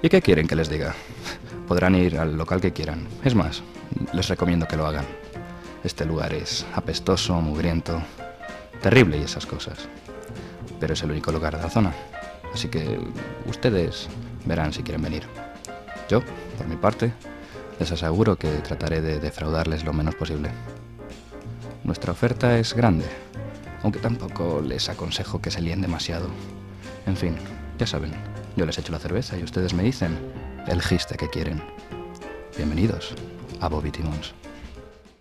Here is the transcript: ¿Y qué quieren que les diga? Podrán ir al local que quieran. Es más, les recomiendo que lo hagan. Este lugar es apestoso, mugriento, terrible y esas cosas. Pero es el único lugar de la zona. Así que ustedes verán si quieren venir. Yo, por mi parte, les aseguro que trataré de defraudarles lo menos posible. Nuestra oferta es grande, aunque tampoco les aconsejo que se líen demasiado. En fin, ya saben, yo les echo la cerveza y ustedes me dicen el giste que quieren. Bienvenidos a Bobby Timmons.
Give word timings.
¿Y 0.00 0.08
qué 0.08 0.22
quieren 0.22 0.46
que 0.46 0.54
les 0.54 0.68
diga? 0.68 0.94
Podrán 1.66 1.96
ir 1.96 2.18
al 2.18 2.36
local 2.36 2.60
que 2.60 2.72
quieran. 2.72 3.08
Es 3.24 3.34
más, 3.34 3.62
les 4.12 4.28
recomiendo 4.28 4.68
que 4.68 4.76
lo 4.76 4.86
hagan. 4.86 5.04
Este 5.82 6.04
lugar 6.04 6.32
es 6.34 6.64
apestoso, 6.74 7.40
mugriento, 7.40 8.00
terrible 8.80 9.18
y 9.18 9.22
esas 9.22 9.44
cosas. 9.44 9.88
Pero 10.78 10.94
es 10.94 11.02
el 11.02 11.10
único 11.10 11.32
lugar 11.32 11.56
de 11.56 11.62
la 11.62 11.70
zona. 11.70 11.92
Así 12.54 12.68
que 12.68 12.98
ustedes 13.46 14.08
verán 14.44 14.72
si 14.72 14.84
quieren 14.84 15.02
venir. 15.02 15.24
Yo, 16.08 16.22
por 16.56 16.68
mi 16.68 16.76
parte, 16.76 17.12
les 17.80 17.90
aseguro 17.90 18.36
que 18.36 18.48
trataré 18.58 19.00
de 19.00 19.18
defraudarles 19.18 19.84
lo 19.84 19.92
menos 19.92 20.14
posible. 20.14 20.50
Nuestra 21.82 22.12
oferta 22.12 22.56
es 22.58 22.72
grande, 22.72 23.06
aunque 23.82 23.98
tampoco 23.98 24.62
les 24.64 24.88
aconsejo 24.88 25.40
que 25.40 25.50
se 25.50 25.60
líen 25.60 25.80
demasiado. 25.80 26.28
En 27.06 27.16
fin, 27.16 27.36
ya 27.78 27.86
saben, 27.86 28.12
yo 28.58 28.66
les 28.66 28.76
echo 28.76 28.90
la 28.90 28.98
cerveza 28.98 29.38
y 29.38 29.44
ustedes 29.44 29.72
me 29.72 29.84
dicen 29.84 30.18
el 30.66 30.82
giste 30.82 31.16
que 31.16 31.30
quieren. 31.30 31.62
Bienvenidos 32.56 33.14
a 33.60 33.68
Bobby 33.68 33.92
Timmons. 33.92 34.34